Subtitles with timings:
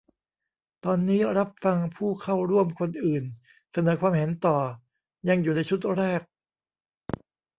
[0.85, 3.23] ตอนนี้รับฟังผู้เข้าร่วมคนอื่น
[3.71, 4.57] เสนอความเห็นต่อ
[5.29, 6.21] ยังอยู่ในชุดแรก